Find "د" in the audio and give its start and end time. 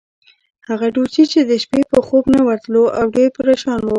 1.49-1.51